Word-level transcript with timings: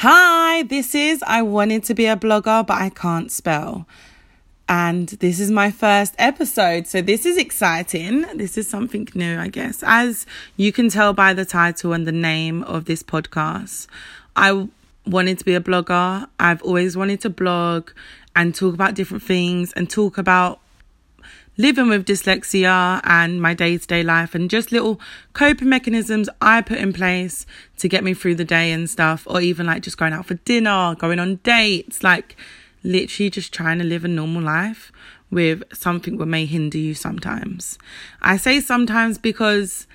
Hi, 0.00 0.62
this 0.64 0.94
is 0.94 1.22
I 1.26 1.40
wanted 1.40 1.82
to 1.84 1.94
be 1.94 2.04
a 2.04 2.16
blogger, 2.16 2.66
but 2.66 2.78
I 2.78 2.90
can't 2.90 3.32
spell. 3.32 3.86
And 4.68 5.08
this 5.08 5.40
is 5.40 5.50
my 5.50 5.70
first 5.70 6.14
episode. 6.18 6.86
So, 6.86 7.00
this 7.00 7.24
is 7.24 7.38
exciting. 7.38 8.26
This 8.36 8.58
is 8.58 8.68
something 8.68 9.08
new, 9.14 9.38
I 9.38 9.48
guess. 9.48 9.82
As 9.86 10.26
you 10.58 10.70
can 10.70 10.90
tell 10.90 11.14
by 11.14 11.32
the 11.32 11.46
title 11.46 11.94
and 11.94 12.06
the 12.06 12.12
name 12.12 12.62
of 12.64 12.84
this 12.84 13.02
podcast, 13.02 13.86
I 14.36 14.68
wanted 15.06 15.38
to 15.38 15.46
be 15.46 15.54
a 15.54 15.62
blogger. 15.62 16.28
I've 16.38 16.60
always 16.60 16.94
wanted 16.94 17.22
to 17.22 17.30
blog 17.30 17.90
and 18.34 18.54
talk 18.54 18.74
about 18.74 18.96
different 18.96 19.22
things 19.22 19.72
and 19.72 19.88
talk 19.88 20.18
about 20.18 20.60
living 21.56 21.88
with 21.88 22.04
dyslexia 22.04 23.00
and 23.04 23.40
my 23.40 23.54
day 23.54 23.78
to 23.78 23.86
day 23.86 24.02
life 24.02 24.34
and 24.34 24.50
just 24.50 24.72
little 24.72 25.00
coping 25.32 25.68
mechanisms 25.68 26.28
I 26.40 26.60
put 26.60 26.78
in 26.78 26.92
place 26.92 27.46
to 27.78 27.88
get 27.88 28.04
me 28.04 28.14
through 28.14 28.34
the 28.34 28.44
day 28.44 28.72
and 28.72 28.88
stuff, 28.88 29.26
or 29.26 29.40
even 29.40 29.66
like 29.66 29.82
just 29.82 29.98
going 29.98 30.12
out 30.12 30.26
for 30.26 30.34
dinner, 30.34 30.94
going 30.94 31.18
on 31.18 31.36
dates, 31.36 32.02
like 32.02 32.36
literally 32.82 33.30
just 33.30 33.52
trying 33.52 33.78
to 33.78 33.84
live 33.84 34.04
a 34.04 34.08
normal 34.08 34.42
life 34.42 34.92
with 35.30 35.62
something 35.72 36.18
that 36.18 36.26
may 36.26 36.46
hinder 36.46 36.78
you 36.78 36.94
sometimes. 36.94 37.78
I 38.22 38.36
say 38.36 38.60
sometimes 38.60 39.18
because 39.18 39.86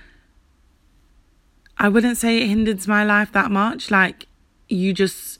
I 1.77 1.89
wouldn't 1.89 2.17
say 2.17 2.37
it 2.37 2.47
hinders 2.47 2.87
my 2.87 3.03
life 3.03 3.31
that 3.31 3.49
much. 3.49 3.89
Like, 3.89 4.27
you 4.67 4.93
just, 4.93 5.39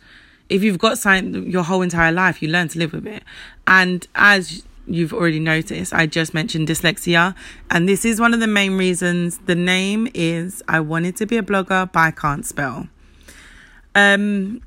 if 0.50 0.64
you've 0.64 0.80
got 0.80 0.98
something 0.98 1.52
your 1.52 1.64
whole 1.64 1.82
entire 1.82 2.12
life, 2.12 2.42
you 2.42 2.48
learn 2.48 2.68
to 2.70 2.80
live 2.80 2.94
with 2.94 3.06
it. 3.06 3.24
And 3.68 4.08
as 4.16 4.64
you've 4.94 5.14
already 5.14 5.40
noticed, 5.40 5.94
I 5.94 6.06
just 6.06 6.34
mentioned 6.34 6.68
dyslexia. 6.68 7.36
And 7.70 7.88
this 7.88 8.06
is 8.06 8.20
one 8.20 8.34
of 8.34 8.40
the 8.40 8.48
main 8.48 8.78
reasons 8.78 9.38
the 9.40 9.56
name 9.56 10.08
is 10.14 10.62
I 10.68 10.80
wanted 10.80 11.16
to 11.18 11.26
be 11.26 11.38
a 11.38 11.44
blogger, 11.44 11.92
but 11.92 12.00
I 12.00 12.12
can't 12.12 12.46
spell. 12.46 12.88
Um, 13.96 14.62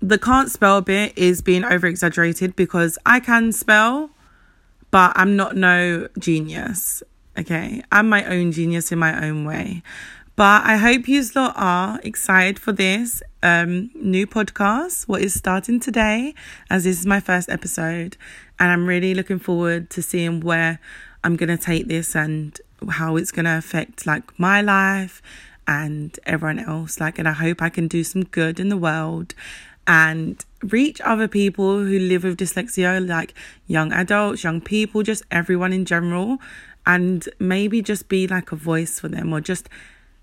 the 0.00 0.18
can't 0.18 0.50
spell 0.50 0.80
bit 0.80 1.16
is 1.16 1.40
being 1.40 1.64
over 1.64 1.86
exaggerated 1.86 2.56
because 2.56 2.98
I 3.06 3.20
can 3.20 3.52
spell, 3.52 4.10
but 4.90 5.12
I'm 5.14 5.36
not 5.36 5.56
no 5.56 6.08
genius. 6.18 7.02
Okay, 7.38 7.82
I'm 7.90 8.08
my 8.08 8.24
own 8.26 8.52
genius 8.52 8.92
in 8.92 8.98
my 8.98 9.26
own 9.26 9.44
way. 9.44 9.82
But 10.34 10.64
I 10.64 10.76
hope 10.76 11.08
you 11.08 11.22
lot 11.34 11.52
are 11.56 12.00
excited 12.02 12.58
for 12.58 12.72
this 12.72 13.22
um, 13.42 13.90
new 13.94 14.26
podcast, 14.26 15.06
what 15.06 15.20
is 15.20 15.34
starting 15.34 15.78
today, 15.78 16.34
as 16.70 16.84
this 16.84 16.98
is 16.98 17.04
my 17.04 17.20
first 17.20 17.50
episode. 17.50 18.16
And 18.58 18.70
I'm 18.70 18.86
really 18.86 19.12
looking 19.12 19.38
forward 19.38 19.90
to 19.90 20.00
seeing 20.00 20.40
where 20.40 20.78
I'm 21.22 21.36
going 21.36 21.50
to 21.50 21.62
take 21.62 21.86
this 21.86 22.16
and 22.16 22.58
how 22.88 23.16
it's 23.16 23.30
going 23.30 23.44
to 23.44 23.58
affect 23.58 24.06
like 24.06 24.38
my 24.38 24.62
life 24.62 25.20
and 25.66 26.18
everyone 26.24 26.60
else. 26.60 26.98
Like, 26.98 27.18
and 27.18 27.28
I 27.28 27.32
hope 27.32 27.60
I 27.60 27.68
can 27.68 27.86
do 27.86 28.02
some 28.02 28.24
good 28.24 28.58
in 28.58 28.70
the 28.70 28.78
world 28.78 29.34
and 29.86 30.42
reach 30.62 30.98
other 31.02 31.28
people 31.28 31.84
who 31.84 31.98
live 31.98 32.24
with 32.24 32.38
dyslexia, 32.38 33.06
like 33.06 33.34
young 33.66 33.92
adults, 33.92 34.44
young 34.44 34.62
people, 34.62 35.02
just 35.02 35.24
everyone 35.30 35.74
in 35.74 35.84
general. 35.84 36.38
And 36.86 37.28
maybe 37.38 37.82
just 37.82 38.08
be 38.08 38.26
like 38.26 38.50
a 38.50 38.56
voice 38.56 38.98
for 38.98 39.08
them 39.08 39.32
or 39.32 39.40
just 39.42 39.68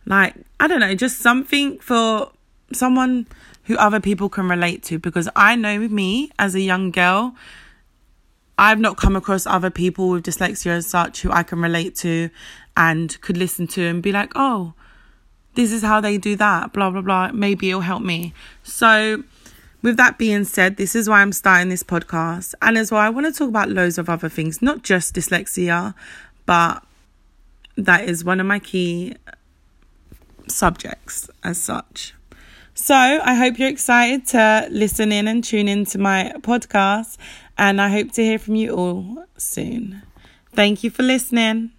like, 0.10 0.36
I 0.60 0.68
don't 0.68 0.82
know, 0.82 0.94
just 0.96 1.20
something 1.20 1.80
for 1.80 2.32
someone 2.74 3.28
who 3.66 3.78
other 3.78 4.00
people 4.00 4.28
can 4.28 4.50
relate 4.50 4.84
to. 4.84 5.00
Because 5.00 5.30
I 5.36 5.56
know 5.56 5.78
me 5.88 6.32
as 6.38 6.56
a 6.56 6.60
young 6.60 6.92
girl, 6.92 7.36
I've 8.58 8.80
not 8.80 8.98
come 8.98 9.16
across 9.16 9.46
other 9.46 9.70
people 9.70 10.10
with 10.10 10.26
dyslexia 10.26 10.72
as 10.72 10.88
such 10.88 11.22
who 11.22 11.32
I 11.32 11.44
can 11.44 11.62
relate 11.62 11.96
to 11.98 12.30
and 12.76 13.22
could 13.22 13.38
listen 13.38 13.68
to 13.68 13.86
and 13.86 14.04
be 14.04 14.12
like, 14.12 14.32
oh, 14.36 14.74
this 15.54 15.72
is 15.72 15.84
how 15.84 16.02
they 16.02 16.18
do 16.18 16.36
that, 16.38 16.74
blah, 16.74 16.90
blah, 16.90 17.02
blah. 17.02 17.32
Maybe 17.32 17.70
it'll 17.70 17.82
help 17.82 18.02
me. 18.02 18.34
So, 18.64 19.24
with 19.82 19.96
that 19.98 20.18
being 20.18 20.44
said, 20.44 20.78
this 20.78 20.96
is 20.96 21.08
why 21.08 21.22
I'm 21.22 21.32
starting 21.32 21.70
this 21.70 21.84
podcast. 21.84 22.54
And 22.62 22.78
as 22.78 22.92
well, 22.92 23.02
I 23.02 23.10
want 23.10 23.28
to 23.28 23.32
talk 23.32 23.50
about 23.50 23.70
loads 23.70 23.98
of 23.98 24.10
other 24.10 24.28
things, 24.28 24.62
not 24.62 24.82
just 24.82 25.16
dyslexia, 25.16 25.94
but 26.46 26.84
that 27.78 28.06
is 28.10 28.26
one 28.26 28.40
of 28.40 28.46
my 28.46 28.60
key 28.60 29.16
subjects 30.50 31.30
as 31.44 31.60
such. 31.60 32.14
So 32.74 32.96
I 32.96 33.36
hope 33.36 33.60
you're 33.60 33.70
excited 33.70 34.26
to 34.28 34.68
listen 34.72 35.12
in 35.12 35.28
and 35.28 35.44
tune 35.44 35.68
into 35.68 35.98
my 35.98 36.34
podcast, 36.40 37.18
and 37.58 37.82
I 37.82 37.90
hope 37.90 38.12
to 38.14 38.24
hear 38.24 38.40
from 38.40 38.56
you 38.56 38.74
all 38.74 39.26
soon. 39.38 40.02
Thank 40.54 40.84
you 40.84 40.90
for 40.90 41.04
listening. 41.04 41.72